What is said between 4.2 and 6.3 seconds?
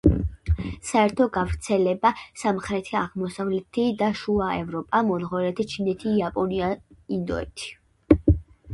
შუა ევროპა, მონღოლეთი, ჩინეთი,